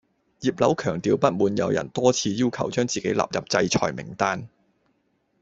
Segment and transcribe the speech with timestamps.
[0.41, 4.49] 葉劉強調不滿有人多次要求將自己納入制裁名單